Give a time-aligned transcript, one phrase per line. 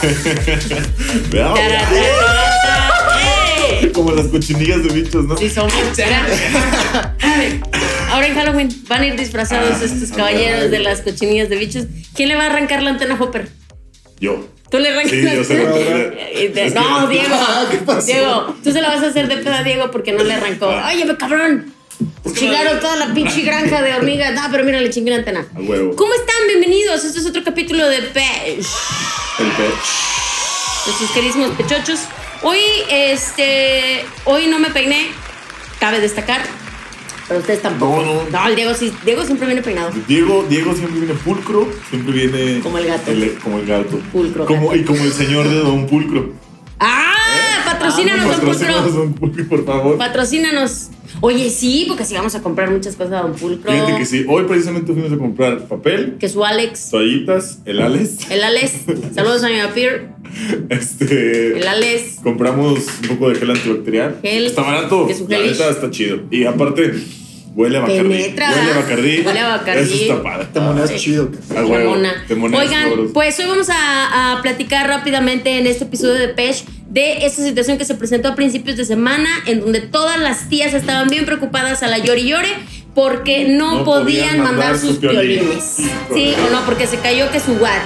[3.94, 5.36] Como las cochinillas de bichos, ¿no?
[5.36, 5.72] Sí, somos.
[8.10, 10.68] Ahora en Halloween van a ir disfrazados Ah, estos ah, caballeros ay.
[10.70, 11.84] de las cochinillas de bichos.
[12.14, 13.48] ¿Quién le va a arrancar la antena Hopper?
[14.20, 14.46] Yo.
[14.70, 15.10] Tú le arrancas.
[15.10, 17.36] Sí, yo se No, Diego.
[17.70, 18.06] ¿Qué pasó?
[18.06, 20.68] Diego, tú se la vas a hacer de pedo a Diego porque no le arrancó.
[20.68, 21.72] Oye, ve, cabrón.
[22.34, 24.34] Chingaron no- toda la pinche granja de hormigas.
[24.34, 25.46] No, pero mira, le chingué la antena.
[25.54, 25.94] A huevo.
[25.96, 26.36] ¿Cómo están?
[26.48, 27.04] Bienvenidos.
[27.04, 28.66] Este es otro capítulo de Pesh.
[29.38, 29.74] El pech.
[30.86, 32.00] Nuestros queridísimos pechochos.
[32.42, 32.58] Hoy,
[32.90, 34.04] este.
[34.24, 35.08] Hoy no me peiné.
[35.78, 36.40] Cabe destacar.
[37.28, 38.02] Pero ustedes tampoco.
[38.02, 38.48] No, no.
[38.48, 38.92] el Diego sí.
[39.04, 39.90] Diego siempre viene peinado.
[40.08, 42.60] Diego, Diego siempre viene pulcro, siempre viene.
[42.60, 43.12] Como el gato.
[43.42, 43.98] como el gato.
[44.12, 46.32] Pulcro, Como, y como el señor de Don Pulcro.
[46.80, 47.62] ¡Ah!
[47.66, 49.00] Patrocínanos, Don Patrocínanos, Pulcro.
[49.00, 49.98] Don Pulcro, por favor.
[49.98, 50.88] Patrocínanos.
[51.22, 53.70] Oye, sí, porque si vamos a comprar muchas cosas a Don Pulcro.
[53.70, 54.24] Fíjate que sí.
[54.28, 56.90] Hoy precisamente fuimos a comprar papel, Que su Alex.
[56.90, 58.30] toallitas, el Alex.
[58.30, 58.72] El Alex.
[59.14, 60.08] Saludos a mi Apir.
[60.70, 61.58] Este.
[61.58, 62.20] El Alex.
[62.22, 64.18] Compramos un poco de gel antibacterial.
[64.22, 64.46] Gel.
[64.46, 65.06] Está barato.
[65.06, 66.20] Que su La neta está chido.
[66.30, 66.92] Y aparte,
[67.54, 68.02] huele a Bacardí.
[68.08, 68.50] Penetra.
[68.50, 69.20] Huele a Bacardí.
[69.26, 69.82] Huele a Bacardí.
[69.82, 70.46] Eso está padre.
[70.52, 71.30] Te moneas chido.
[71.50, 71.90] A La huevo.
[71.90, 72.24] mona.
[72.28, 73.12] Te moneas Oigan, sabroso.
[73.12, 77.78] pues hoy vamos a, a platicar rápidamente en este episodio de Pesh de esta situación
[77.78, 81.82] que se presentó a principios de semana en donde todas las tías estaban bien preocupadas
[81.84, 82.48] a la llori llore
[82.94, 85.38] porque no, No podían, podían mandar, mandar sus piolines.
[85.44, 85.76] piolines.
[86.14, 87.84] Sí o no, porque se cayó que su WhatsApp,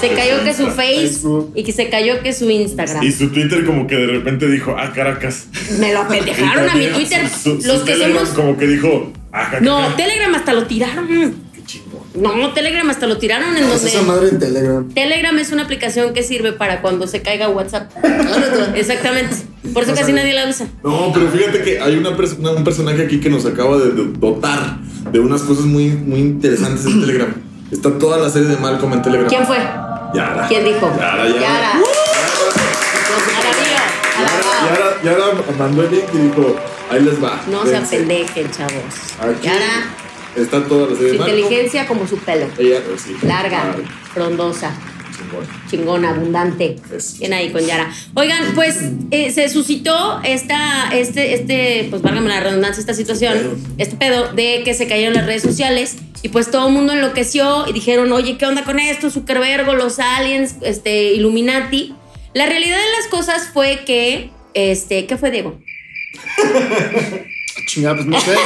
[0.00, 1.52] se cayó que su Insta, Face Facebook.
[1.54, 3.02] y que se cayó que su Instagram.
[3.04, 5.46] Y su Twitter como que de repente dijo, ah, Caracas.
[5.78, 7.28] Me lo apendejaron a mi Twitter.
[7.28, 8.30] su- su- Los su que Telegram somos.
[8.34, 9.96] como que dijo, ah, caca, No, caca".
[9.96, 11.34] Telegram hasta lo tiraron.
[11.54, 11.98] Qué chingón.
[12.14, 13.88] No, Telegram hasta lo tiraron en Es donde.
[13.88, 14.88] esa madre en Telegram.
[14.92, 17.90] Telegram es una aplicación que sirve para cuando se caiga WhatsApp.
[18.02, 18.72] Ah.
[18.74, 19.36] Exactamente.
[19.74, 20.66] Por eso No casi nadie la usa.
[20.82, 24.04] No, pero fíjate que hay una pers- un personaje aquí que nos acaba de de
[24.18, 24.78] dotar
[25.12, 27.34] de unas cosas muy, muy interesantes en Telegram.
[27.70, 29.28] Está toda la serie de Malcolm en Telegram.
[29.28, 29.58] ¿Quién fue?
[30.14, 30.48] Yara.
[30.48, 30.92] ¿Quién dijo?
[30.98, 31.40] Yara, Yara.
[31.40, 31.72] Yara.
[33.08, 33.50] Yara,
[34.18, 36.56] Yara, Yara, Yara mandó el link y dijo,
[36.90, 37.40] ahí les va.
[37.50, 38.94] No se apendejen, chavos.
[39.20, 39.94] Aquí Yara,
[40.36, 42.46] Está toda la serie su inteligencia como su pelo.
[42.58, 43.16] Ella, pues, sí.
[43.22, 43.74] Larga,
[44.14, 44.72] frondosa,
[45.16, 45.46] chingón.
[45.68, 46.76] chingona, abundante.
[46.94, 47.90] Es- Bien ahí con Yara.
[48.14, 48.78] Oigan, pues
[49.10, 54.62] eh, se suscitó esta, este, este, pues válgame la redundancia, esta situación, este pedo de
[54.64, 58.36] que se cayeron las redes sociales y pues todo el mundo enloqueció y dijeron, oye,
[58.38, 59.10] ¿qué onda con esto?
[59.10, 61.94] Zuckerberg, los aliens, este, Illuminati.
[62.34, 65.58] La realidad de las cosas fue que, este, ¿qué fue Diego?
[67.66, 68.30] Chingada, pues no sé.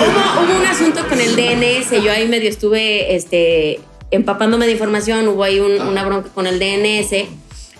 [0.00, 5.28] Hubo, hubo un asunto con el DNS, yo ahí medio estuve este, empapándome de información,
[5.28, 7.26] hubo ahí un- una bronca con el DNS,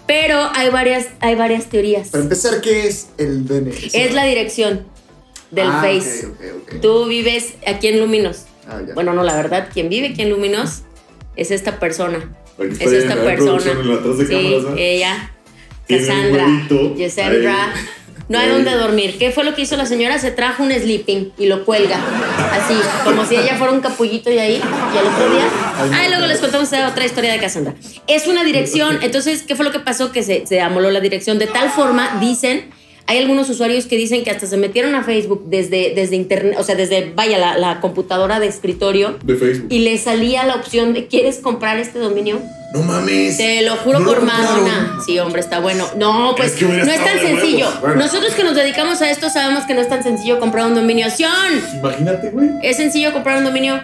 [0.06, 2.08] pero hay varias, hay varias teorías.
[2.10, 3.94] Para empezar, ¿qué es el DNS?
[3.94, 4.86] Es la dirección
[5.54, 6.26] del Ah, Face.
[6.26, 6.80] ok, ok, ok.
[6.80, 8.44] Tú vives aquí en Luminos.
[8.68, 8.80] Ah.
[8.94, 10.82] Bueno, no, la verdad, quien vive aquí en Luminos
[11.36, 12.30] es esta persona.
[12.58, 13.60] Es esta persona.
[13.62, 15.30] de Sí, cámaras, ella.
[15.88, 16.46] Cassandra.
[16.46, 17.72] ahí.
[18.26, 19.16] No hay dónde dormir.
[19.18, 20.18] ¿Qué fue lo que hizo la señora?
[20.18, 21.98] Se trajo un sleeping y lo cuelga.
[22.52, 24.54] Así, como si ella fuera un capullito y ahí.
[24.62, 25.44] Y al otro día.
[25.92, 27.74] Ah, y luego les contamos otra historia de Cassandra.
[28.06, 28.98] Es una dirección.
[29.02, 30.10] Entonces, ¿qué fue lo que pasó?
[30.10, 31.38] Que se, se amoló la dirección.
[31.38, 32.70] De tal forma, dicen.
[33.06, 36.64] Hay algunos usuarios que dicen que hasta se metieron a Facebook desde, desde internet, o
[36.64, 39.66] sea, desde, vaya, la, la computadora de escritorio De Facebook.
[39.70, 42.40] y le salía la opción de ¿quieres comprar este dominio?
[42.72, 43.36] No mames.
[43.36, 44.22] Te lo juro No por.
[44.22, 44.98] Madonna.
[45.06, 45.86] Sí, hombre, está bueno.
[45.96, 47.68] No, pues Es que hubiera no es tan sencillo.
[47.80, 47.96] Bueno.
[47.96, 51.08] Nosotros que nos dedicamos a esto sabemos que no es tan sencillo comprar un dominio.
[51.10, 51.30] ¡Sion!
[51.78, 52.48] Imagínate, güey.
[52.62, 53.80] ¿Es sencillo comprar un dominio?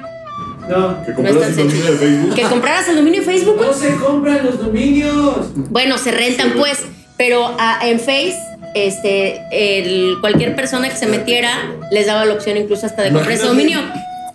[0.68, 1.98] No, Que No compraras el dominio de.
[1.98, 2.34] Facebook.
[2.34, 3.56] ¿Que compraras el dominio de Facebook?
[3.56, 3.68] güey?
[3.68, 5.36] no se compran los dominios.
[5.70, 6.78] Bueno, se rentan Sí, pues,
[7.16, 8.38] pero ah, en Face,
[8.74, 11.50] este, el, cualquier persona que se metiera
[11.90, 13.78] les daba la opción incluso hasta de comprar ese dominio.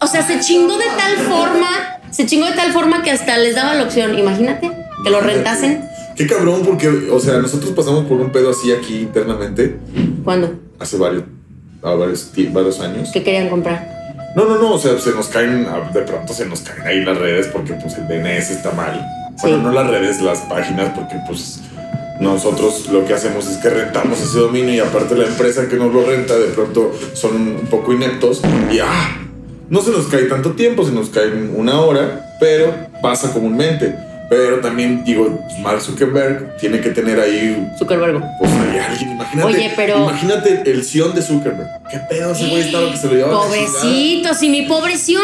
[0.02, 1.68] O sea, se chingó de tal forma,
[2.12, 4.18] se chingó de tal forma que hasta les daba la opción.
[4.18, 4.72] Imagínate,
[5.04, 5.84] que lo rentasen.
[6.16, 9.76] Qué cabrón, porque, o sea, nosotros pasamos por un pedo así aquí internamente
[10.24, 10.54] ¿Cuándo?
[10.80, 11.24] hace varios,
[11.82, 13.10] varios, varios años.
[13.12, 13.94] ¿Qué querían comprar?
[14.36, 17.18] No, no, no, o sea, se nos caen, de pronto se nos caen ahí las
[17.18, 19.06] redes porque pues el DNS está mal.
[19.42, 19.64] Bueno, Sí.
[19.64, 21.60] no las redes, las páginas, porque pues
[22.20, 25.94] nosotros lo que hacemos es que rentamos ese dominio y aparte la empresa que nos
[25.94, 28.42] lo renta de pronto son un poco ineptos
[28.72, 29.18] y ah,
[29.70, 33.96] no se nos cae tanto tiempo, se nos cae una hora, pero pasa comúnmente.
[34.28, 38.24] Pero también digo, Mark Zuckerberg tiene que tener ahí Zuckerberg.
[38.40, 39.48] pues hay alguien, imagínate.
[39.48, 41.68] Oye, pero- Imagínate el Sion de Zuckerberg.
[41.92, 43.44] ¿Qué pedo ese güey estaba que se lo llevaba?
[43.44, 45.22] Pobrecitos, y mi pobre Sion,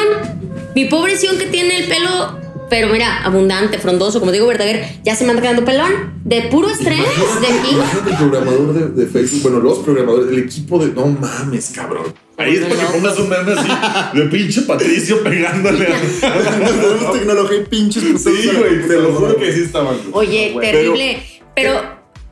[0.75, 2.37] mi pobre Sion que tiene el pelo,
[2.71, 6.19] pero mira, abundante, frondoso, como digo Verdaguer, ya se me anda quedando pelón.
[6.23, 7.71] De puro estrés, de aquí.
[7.75, 10.93] Imagínate el programador de, de Facebook, bueno, los programadores, el equipo de.
[10.93, 12.13] No mames, cabrón.
[12.37, 16.29] Ahí es para que pongas un meme así de pinche Patricio pegándole a.
[16.59, 19.97] Nos damos tecnología y pinches Sí, güey, te lo juro que sí estaban.
[20.13, 21.23] Oye, Pero- terrible.
[21.53, 21.81] Pero,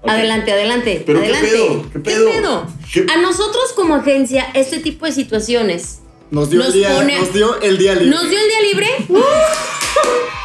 [0.07, 1.03] adelante, adelante.
[1.05, 1.85] Pero, ¿qué pedo?
[1.91, 2.67] ¿Qué pedo?
[2.93, 5.99] ¿Qué- A nosotros como agencia, este tipo de situaciones
[6.31, 8.09] Nos dio, Nos el día, pone- nos dio el día libre.
[8.11, 8.87] nos dio el día libre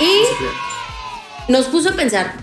[0.01, 2.35] y nos puso a pensar.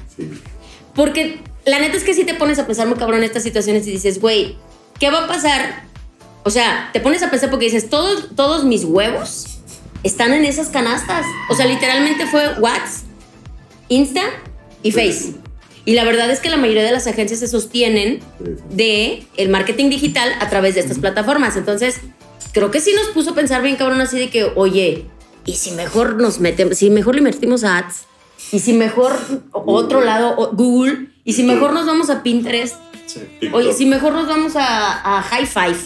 [0.94, 3.88] Porque la neta es que si te pones a pensar muy cabrón en estas situaciones
[3.88, 4.57] y dices, güey,
[5.00, 5.83] ¿qué va a pasar?
[6.44, 9.59] O sea, te pones a pensar porque dices, todos, todos mis huevos
[10.03, 11.25] están en esas canastas.
[11.50, 13.06] O sea, literalmente fue WhatsApp,
[13.89, 14.24] Insta
[14.81, 15.36] y Face.
[15.86, 18.19] Y la verdad es que la mayoría de las agencias se sostienen
[18.69, 21.57] de el marketing digital a través de estas plataformas.
[21.57, 22.00] Entonces,
[22.51, 25.06] creo que sí nos puso a pensar bien cabrón así de que, oye,
[25.45, 28.05] ¿y si mejor nos metemos, si mejor le invertimos a ads?
[28.51, 29.13] ¿Y si mejor
[29.51, 31.07] otro lado, Google?
[31.23, 32.75] ¿Y si mejor nos vamos a Pinterest?
[33.53, 35.77] Oye, si mejor nos vamos a, a High Five.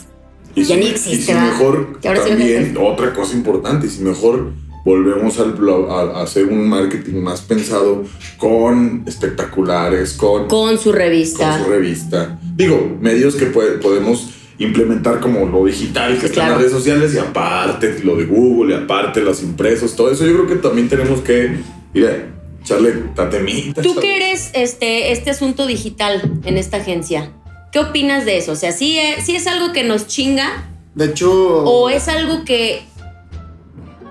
[0.55, 1.51] Y ya si- ni Y existe, si ¿verdad?
[1.51, 4.51] mejor, ahora también, otra cosa importante, y si mejor
[4.85, 5.55] volvemos al,
[5.89, 8.03] a, hacer un marketing más pensado
[8.37, 11.57] con espectaculares, con, Con su con revista.
[11.63, 12.39] su revista.
[12.55, 16.71] Digo, medios que puede- podemos implementar como lo digital que Sí, está en las redes
[16.71, 20.55] sociales y aparte lo de Google y aparte los impresos, todo eso yo creo que
[20.55, 21.57] también tenemos que,
[21.93, 22.27] mira,
[22.61, 23.81] echarle tatemita.
[23.81, 27.31] Tú que eres este, este asunto digital en esta agencia,
[27.71, 28.53] ¿qué opinas de eso?
[28.53, 31.31] O sea, ¿sí es, sí es algo que nos chinga De hecho,
[31.65, 32.81] o es algo que...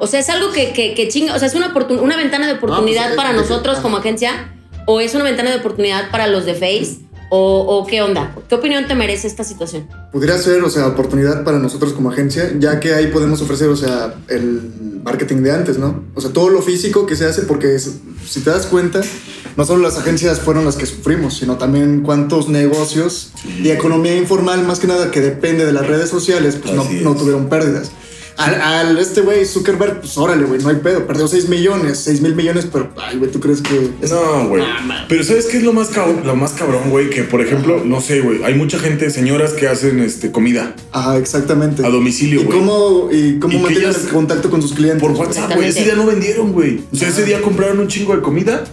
[0.01, 2.47] O sea, es algo que, que, que chinga, o sea, es una, oportun- una ventana
[2.49, 4.53] de oportunidad pues, para es- nosotros como agencia
[4.87, 6.99] o es una ventana de oportunidad para los de Face
[7.37, 8.35] o, o qué onda?
[8.49, 9.89] ¿Qué opinión te merece esta situación?
[10.13, 13.77] pudiera ser, o sea, oportunidad para nosotros como agencia, ya que ahí podemos ofrecer, o
[13.77, 16.05] sea, el marketing de antes, ¿no?
[16.15, 17.91] O sea, todo lo físico que se hace, porque es-
[18.25, 19.01] si te das cuenta,
[19.57, 23.33] no solo las agencias fueron las que sufrimos, sino también cuántos negocios
[23.63, 27.17] y economía informal, más que nada, que depende de las redes sociales, pues no, no
[27.17, 27.91] tuvieron pérdidas.
[28.37, 32.21] Al, al este güey, Zuckerberg, pues órale, güey, no hay pedo, perdió 6 millones, 6
[32.21, 33.91] mil millones, pero, ay, güey, ¿tú crees que...
[34.11, 34.65] No, güey.
[35.09, 37.11] Pero ¿sabes qué es lo más, cab- lo más cabrón, güey?
[37.11, 41.17] Que, por ejemplo, no sé, güey, hay mucha gente, señoras que hacen este, comida Ajá,
[41.19, 41.87] exactamente.
[41.87, 42.59] a domicilio, ¿Y güey.
[42.59, 45.01] cómo, y cómo Y que mantienen ellas- el contacto con sus clientes?
[45.01, 45.13] Por?
[45.13, 45.69] WhatsApp, güey.
[45.69, 46.81] Ese día no vendieron, güey.
[46.93, 48.65] O sea, ese día compraron un chingo de comida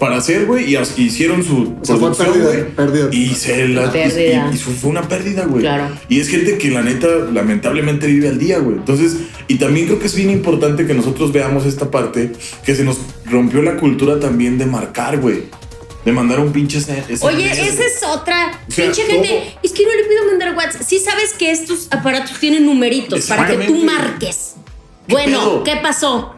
[0.00, 2.74] para hacer, güey, y hicieron su O sea, fue producción, pérdida, güey.
[2.74, 3.08] pérdida.
[3.12, 4.50] Y se la Pérdida.
[4.50, 5.60] Y, y fue una pérdida, güey.
[5.60, 5.94] Claro.
[6.08, 8.76] Y es gente que la neta, lamentablemente, vive al día, güey.
[8.76, 12.32] Entonces, y también creo que es bien importante que nosotros veamos esta parte
[12.64, 15.42] que se nos rompió la cultura también de marcar, güey.
[16.02, 16.78] De mandar un pinche.
[17.20, 18.58] Oye, esa es otra.
[18.66, 19.22] O sea, Pinche ¿cómo?
[19.22, 20.80] gente, es que no le pido mandar WhatsApp.
[20.82, 24.54] Sí sabes que estos aparatos tienen numeritos para que tú marques.
[25.08, 25.64] Bueno, pedo?
[25.64, 26.34] ¿qué pasó?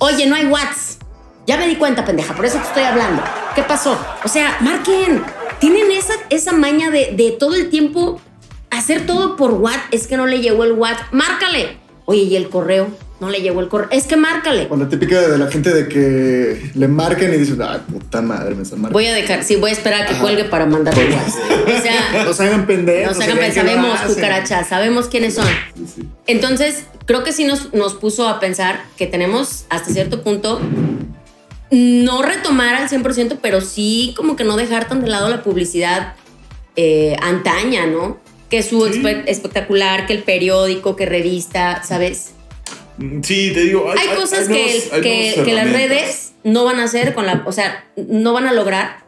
[0.00, 1.02] Oye, no hay WhatsApp.
[1.46, 3.22] Ya me di cuenta, pendeja, por eso te estoy hablando.
[3.54, 3.98] ¿Qué pasó?
[4.24, 5.22] O sea, marquen.
[5.58, 8.20] Tienen esa, esa maña de, de todo el tiempo
[8.70, 9.92] hacer todo por WhatsApp.
[9.92, 11.12] Es que no le llegó el WhatsApp.
[11.12, 11.76] Márcale.
[12.06, 12.88] Oye, ¿y el correo?
[13.20, 13.88] No le llegó el correo.
[13.90, 14.66] Es que márcale.
[14.70, 18.54] O la típica de la gente de que le marquen y dicen, ay, puta madre,
[18.54, 18.98] me están marcando.
[18.98, 20.22] Voy a dejar, sí, voy a esperar a que Ajá.
[20.22, 21.68] cuelgue para mandar el WhatsApp.
[21.68, 23.16] O sea, No se hagan pendejos.
[23.16, 25.46] No se hagan lo sabemos, cucarachas, sabemos quiénes son.
[25.76, 26.08] Sí, sí.
[26.26, 30.60] Entonces, creo que sí nos, nos puso a pensar que tenemos hasta cierto punto
[31.70, 36.14] no retomar al 100%, pero sí como que no dejar tan de lado la publicidad
[36.76, 38.18] eh, antaña, ¿no?
[38.50, 39.00] Que su Sí.
[39.00, 42.32] espe- espectacular, que el periódico, que revista, ¿sabes?
[43.22, 43.90] Sí, te digo.
[43.96, 45.00] Hay, cosas que, hay
[45.44, 49.04] que- las redes no van a hacer con la, o sea, no van a lograr,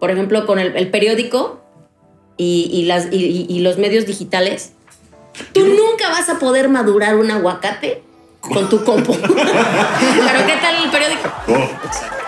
[0.00, 1.60] por ejemplo, con el, el periódico
[2.36, 4.72] y, y las, y los medios digitales.
[5.52, 8.02] Tú nunca vas a poder madurar un aguacate
[8.40, 9.14] con tu compu.
[9.20, 11.28] Pero ¿qué tal el periódico?
[11.48, 11.68] Oh,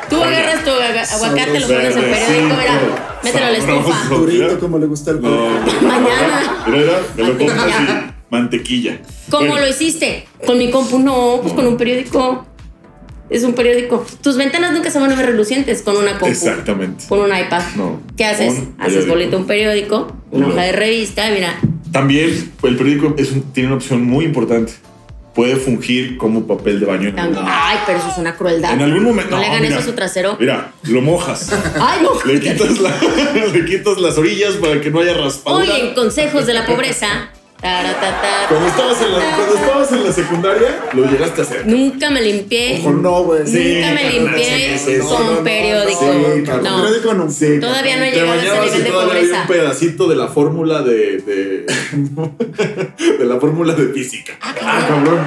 [0.08, 2.80] Tú agarras tu aguacate, lo pones en el periódico, mira,
[3.24, 4.08] mételo a la estufa.
[4.14, 5.48] Durito como le gusta el No.
[5.80, 6.64] Mañana.
[6.66, 7.76] Mira, mira, me lo pongo Mantequilla.
[7.76, 8.12] así.
[8.30, 8.98] Mantequilla.
[9.30, 10.26] ¿Cómo Bueno, lo hiciste?
[10.46, 10.98] ¿Con mi compu?
[10.98, 12.46] No, pues con un periódico.
[13.30, 14.04] Es un periódico.
[14.22, 16.26] Tus ventanas nunca se van a ver relucientes con una compu.
[16.26, 17.04] Exactamente.
[17.08, 17.62] Con un iPad.
[17.76, 18.00] No.
[18.16, 18.48] ¿Qué haces?
[18.52, 19.12] Haces periódico.
[19.14, 21.58] bolito un periódico, una hoja de revista, mira.
[21.90, 24.74] También el periódico es un- tiene una opción muy importante.
[25.34, 27.14] Puede fungir como papel de baño.
[27.16, 28.72] Ay, pero eso es una crueldad.
[28.74, 29.30] En algún momento.
[29.30, 30.36] No, le hagan mira, eso a su trasero.
[30.38, 31.50] Mira, lo mojas.
[31.80, 32.10] Ay, no.
[32.30, 32.94] le, quitas la-
[33.52, 35.72] le quitas las orillas para que no haya raspadura.
[35.74, 37.30] Hoy en Consejos de la Pobreza.
[37.62, 41.66] Cuando estabas, en la, cuando estabas en la secundaria, lo llegaste a hacer.
[41.66, 42.80] Nunca me limpié.
[42.80, 43.46] Ojo, no, güey.
[43.46, 44.98] Sí, Nunca me limpié sí, sí.
[44.98, 46.00] con No, no, no, periódico.
[46.00, 46.82] sí, No.
[46.82, 47.30] periódico no.
[47.30, 49.40] Sí, Todavía no he llegado a ese nivel de todavía había pobreza.
[49.42, 51.66] un pedacito de la fórmula de, de,
[53.18, 54.32] de la fórmula de física.
[54.40, 54.54] Ah,
[54.88, 55.20] cabrón.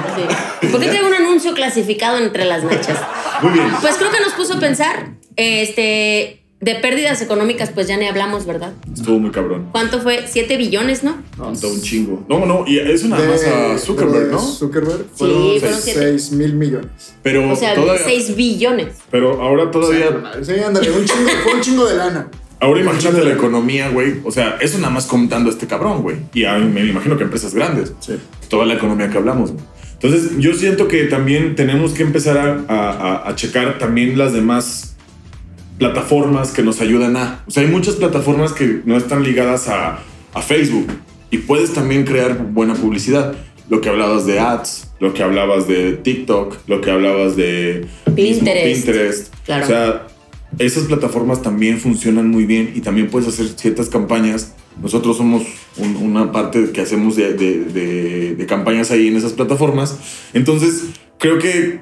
[0.60, 0.66] Sí.
[0.68, 2.98] ¿Por qué traigo un anuncio clasificado entre las nachas?
[3.40, 3.66] Muy bien.
[3.80, 5.08] Pues creo que nos puso a pensar.
[5.36, 6.42] Este.
[6.58, 8.72] De pérdidas económicas, pues ya ni hablamos, ¿verdad?
[8.94, 9.68] Estuvo muy cabrón.
[9.72, 10.24] ¿Cuánto fue?
[10.26, 11.16] Siete billones, ¿no?
[11.36, 12.24] Todo un chingo.
[12.30, 14.38] No, no, y eso nada más a Zuckerberg, ¿no?
[14.38, 16.00] Zuckerberg Sí, fueron fueron siete.
[16.18, 16.88] 6 mil millones.
[17.22, 18.02] Pero O sea, todavía.
[18.02, 18.94] seis billones.
[19.10, 20.08] Pero ahora todavía.
[20.42, 22.28] Sí, ándale, un chingo, fue un chingo de lana.
[22.58, 24.14] Ahora imagínate la economía, güey.
[24.24, 26.16] O sea, eso nada más contando a este cabrón, güey.
[26.32, 27.92] Y a- me imagino que empresas grandes.
[28.00, 28.14] Sí.
[28.48, 29.62] Toda la economía que hablamos, güey.
[29.92, 34.32] Entonces, yo siento que también tenemos que empezar a, a- a- a checar también las
[34.32, 34.95] demás
[35.78, 37.42] plataformas que nos ayudan a.
[37.46, 39.98] O sea, hay muchas plataformas que no están ligadas a,
[40.34, 40.86] a Facebook
[41.30, 43.34] y puedes también crear buena publicidad.
[43.68, 48.84] Lo que hablabas de ads, lo que hablabas de TikTok, lo que hablabas de Pinterest.
[48.86, 49.34] Pinterest.
[49.44, 49.64] Claro.
[49.64, 50.06] O sea,
[50.60, 54.54] esas plataformas también funcionan muy bien y también puedes hacer ciertas campañas.
[54.80, 55.42] Nosotros somos
[55.78, 59.98] un- una parte que hacemos de, de- de- de campañas ahí en esas plataformas.
[60.32, 60.84] Entonces,
[61.18, 61.80] creo que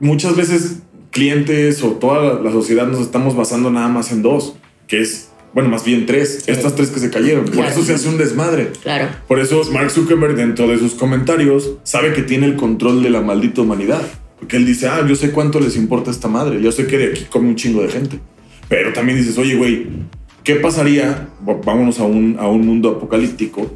[0.00, 0.78] muchas veces
[1.16, 4.54] clientes o toda la, sociedad nos estamos basando nada más en dos,
[4.86, 6.44] que es, bueno, más bien tres.
[6.46, 7.46] Estas tres que se cayeron.
[7.46, 7.70] Por Claro.
[7.70, 8.72] eso se hace un desmadre.
[8.82, 9.08] Claro.
[9.26, 13.22] Por eso Mark Zuckerberg dentro de sus comentarios sabe que tiene el control de la
[13.22, 14.02] maldita humanidad.
[14.38, 17.06] Porque él dice, ah, yo sé cuánto les importa esta madre, yo sé que de
[17.06, 18.20] aquí come un chingo de gente.
[18.68, 19.86] Pero también dices, oye, güey,
[20.44, 21.28] ¿qué pasaría?
[21.40, 23.70] Vámonos a un, a un mundo apocalíptico.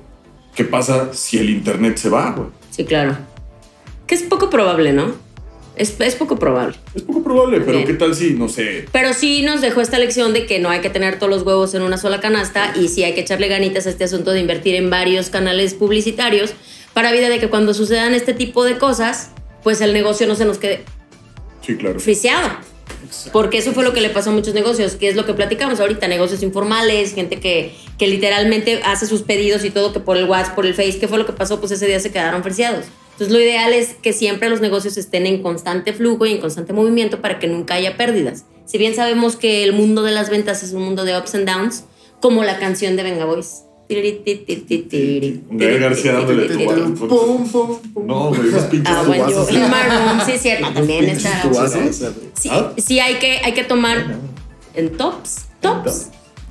[0.54, 2.48] ¿Qué pasa si el Internet se va, güey?
[2.70, 3.16] Sí, claro.
[4.06, 5.14] Que es poco probable, ¿no?
[5.76, 6.76] Es, es poco probable.
[6.94, 7.86] Es poco probable, pero Bien.
[7.86, 10.80] ¿qué tal si, no sé, Pero sí nos dejó esta lección de que no hay
[10.80, 13.86] que tener todos los huevos en una sola canasta y sí hay que echarle ganitas
[13.86, 16.52] a este asunto de invertir en varios canales publicitarios
[16.92, 19.30] para vida de que cuando sucedan este tipo de cosas,
[19.62, 20.84] pues el negocio no se nos quede
[21.70, 22.00] sí, claro.
[23.32, 25.80] Porque eso fue lo que le pasó a muchos negocios, que es lo que platicamos
[25.80, 30.24] ahorita, negocios informales, gente que, que literalmente hace sus pedidos y todo, que por el
[30.24, 31.60] WhatsApp, por el Face, ¿qué fue lo que pasó?
[31.60, 32.86] Pues ese día se quedaron friseados.
[33.12, 36.72] Entonces lo ideal es que siempre los negocios estén en constante flujo y en constante
[36.72, 38.44] movimiento para que nunca haya pérdidas.
[38.64, 41.46] Si bien sabemos que el mundo de las ventas es un mundo de ups and
[41.46, 41.84] downs,
[42.20, 43.64] como la canción de Venga Boys.
[45.50, 48.06] Gael García dándole tu Pum, pum, pum.
[48.06, 49.50] No, güey, unos pinches Ah, bueno, tubazos.
[49.54, 51.42] en Maroon, sí es cierto, también Pinches está.
[51.42, 52.02] tubazos.
[52.34, 52.72] Sí, ¿Ah?
[52.76, 54.16] sí hay que, hay que tomar
[54.74, 56.08] en tops, tops.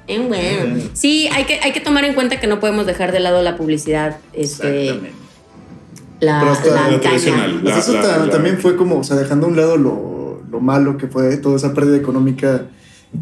[0.07, 0.81] En bueno.
[0.93, 3.55] Sí, hay que, hay que tomar en cuenta que no podemos dejar de lado la
[3.57, 4.99] publicidad, este,
[6.19, 7.59] la, Pero hasta la la tradicional.
[7.61, 9.77] Pues La- eso la- ta- la- también fue como, o sea, dejando a un lado
[9.77, 12.65] lo, lo malo que fue toda esa pérdida económica.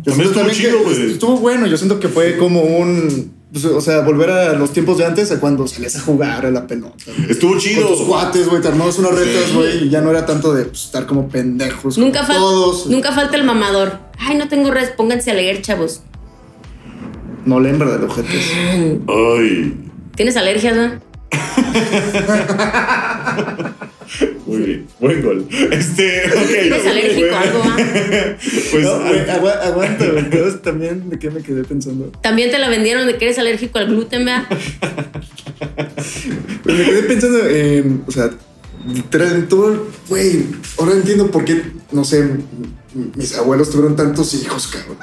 [0.03, 1.11] Yo También siento estuvo chido, que güey.
[1.11, 1.67] estuvo bueno.
[1.67, 3.36] Yo siento que fue como un.
[3.51, 6.51] Pues, o sea, volver a los tiempos de antes, a cuando salías a jugar a
[6.51, 6.95] la pelota.
[7.17, 7.31] güey.
[7.31, 7.87] Estuvo chido.
[7.87, 9.55] Con tus cuates, güey, te armabas unas retas, Sí.
[9.55, 11.97] güey, y ya no era tanto de pues, estar como pendejos.
[11.97, 12.87] Nunca, como fal- todos.
[12.87, 13.99] nunca falta el mamador.
[14.19, 16.01] Ay, no tengo res, pónganse a leer, chavos.
[17.45, 18.51] No leen verdad, ojetes.
[19.07, 19.73] Ay.
[20.15, 21.07] ¿Tienes alergias, no?
[24.57, 25.47] Muy bien, buen gol.
[25.71, 26.49] Este, ok.
[26.49, 27.77] ¿Eres alérgico a algo, ah?
[28.71, 30.05] Pues, no, güey, ah, agua- aguanta.
[30.05, 32.11] Entonces también de qué me quedé pensando.
[32.21, 34.45] También te la vendieron de que eres alérgico al gluten, ¿verdad?
[36.63, 38.29] Pues me quedé pensando en, o sea,
[38.87, 40.43] literal, en todo, güey,
[40.77, 41.61] ahora entiendo por qué,
[41.91, 42.29] no sé,
[43.15, 44.97] mis abuelos tuvieron tantos hijos, cabrón.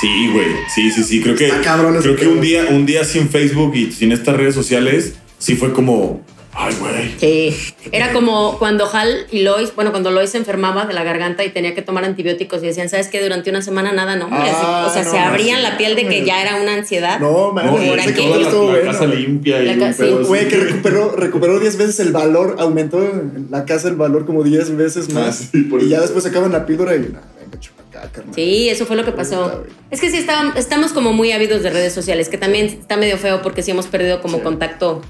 [0.00, 0.46] sí, güey.
[0.74, 1.20] Sí, sí, sí.
[1.22, 4.36] Creo que, Está cabrón creo que un día, un día sin Facebook y sin estas
[4.36, 6.24] redes sociales, sí fue como,
[6.56, 7.14] ay, güey.
[7.18, 7.56] Sí.
[7.92, 11.50] Era como cuando Hal y Lois, bueno, cuando Lois se enfermaba de la garganta y
[11.50, 13.22] tenía que tomar antibióticos y decían, ¿sabes qué?
[13.22, 14.28] Durante una semana nada, ¿no?
[14.30, 17.20] Ah, o sea, no, se abrían no, la piel de que ya era una ansiedad.
[17.20, 17.84] No, man, No, aquí.
[18.14, 19.18] que la, la bueno, casa güey.
[19.22, 20.04] limpia y La ca- sí.
[20.26, 24.42] Güey, que recuperó, recuperó 10 veces el valor, aumentó en la casa el valor como
[24.42, 25.40] 10 veces más.
[25.42, 28.34] Ah, sí, por y ya después sacaban la píldora y, nah, venga, chupa acá, carnal.
[28.34, 29.64] Sí, eso fue lo que pasó.
[29.90, 33.18] Es que sí, está- estamos como muy ávidos de redes sociales, que también está medio
[33.18, 34.42] feo porque sí hemos perdido como Sí.
[34.42, 35.02] contacto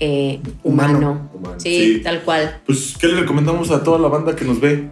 [0.00, 0.98] eh, humano.
[0.98, 1.30] Humano.
[1.34, 1.54] Humano.
[1.60, 2.00] Sí, Sí.
[2.02, 2.60] tal cual.
[2.66, 4.88] Pues, ¿qué le recomendamos a toda la banda que nos ve?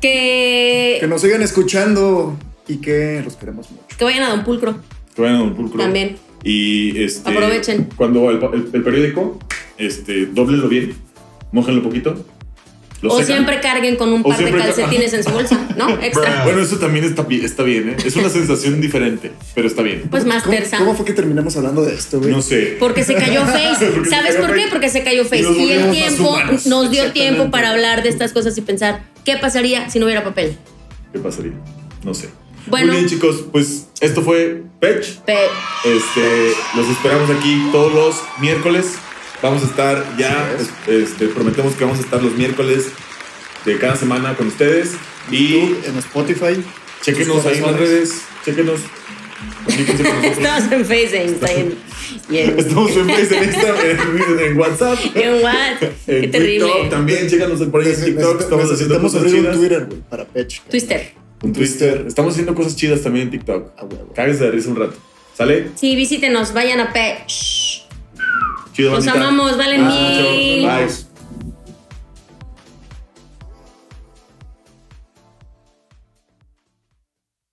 [0.00, 2.36] Que, Que nos sigan escuchando
[2.68, 3.82] y que los queremos mucho.
[3.96, 4.76] que vayan a Don Pulcro
[5.14, 5.78] Que vayan a Don Pulcro.
[5.80, 6.16] también.
[6.42, 7.30] Y este.
[7.30, 7.88] Aprovechen.
[7.96, 9.38] Cuando el, el- el periódico,
[9.78, 10.94] este, doblenlo bien,
[11.52, 12.14] mójenlo un poquito.
[13.04, 13.26] Lo O secan.
[13.26, 15.90] siempre carguen con un O par de ca- calcetines en su bolsa, ¿no?
[16.00, 16.42] Extra.
[16.44, 17.96] Bueno, eso también está, está bien, ¿eh?
[18.02, 20.04] Es una sensación diferente, pero está bien.
[20.10, 20.78] Pues más ¿Cómo, tersa.
[20.78, 22.30] ¿Cómo fue que terminamos hablando de esto, güey?
[22.32, 22.78] No sé.
[22.80, 23.92] Porque se cayó Face.
[24.08, 24.60] ¿Sabes por qué?
[24.62, 24.68] Face.
[24.70, 25.42] Porque se cayó Face.
[25.52, 26.34] Y el tiempo
[26.64, 30.24] nos dio tiempo para hablar de estas cosas y pensar, ¿qué pasaría si no hubiera
[30.24, 30.56] papel?
[31.12, 31.52] ¿Qué pasaría?
[32.04, 32.30] No sé.
[32.68, 32.86] Bueno.
[32.92, 33.44] Muy bien, chicos.
[33.52, 35.04] Pues esto fue Pech.
[35.26, 35.34] Pe-
[35.84, 38.94] Este, los esperamos aquí todos los miércoles.
[39.44, 42.86] Vamos a estar ya, este, prometemos que vamos a estar los miércoles
[43.66, 44.92] de cada semana con ustedes.
[45.30, 46.64] Y YouTube, en Spotify.
[47.02, 48.80] chequenos ahí en las redes, chequenos.
[49.68, 54.98] Estamos en Face, en Estamos en Facebook, en Instagram, en, en WhatsApp.
[55.14, 55.78] en What.
[56.06, 56.64] Qué En terrible.
[56.64, 58.40] TikTok también, chécanos por ahí en TikTok.
[58.40, 59.56] Estamos haciendo cosas abrir un chidas.
[59.58, 60.62] Twitter, güey, para Pech.
[60.70, 61.12] Twister.
[61.42, 62.04] un Twister.
[62.08, 63.78] Estamos haciendo cosas chidas también en TikTok.
[63.78, 64.10] A huevo.
[64.14, 64.96] Cáguense de risa un rato.
[65.36, 65.68] ¿Sale?
[65.74, 67.26] Sí, visítenos, vayan a P.
[68.74, 70.66] Chido, Los amamos, valen mil.
[70.66, 71.03] Bye.